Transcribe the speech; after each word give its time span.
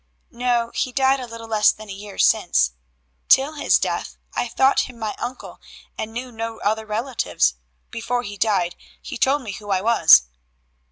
"No, 0.31 0.71
he 0.73 0.91
died 0.91 1.19
a 1.19 1.27
little 1.27 1.47
less 1.47 1.71
than 1.71 1.87
a 1.87 1.91
year 1.93 2.17
since. 2.17 2.71
Till 3.29 3.53
his 3.53 3.77
death 3.77 4.17
I 4.33 4.47
thought 4.47 4.89
him 4.89 4.97
my 4.97 5.13
uncle 5.19 5.61
and 5.95 6.11
knew 6.11 6.31
no 6.31 6.57
other 6.61 6.87
relatives. 6.87 7.53
Before 7.91 8.23
he 8.23 8.35
died 8.35 8.75
he 8.99 9.19
told 9.19 9.43
me 9.43 9.51
who 9.51 9.69
I 9.69 9.81
was." 9.81 10.23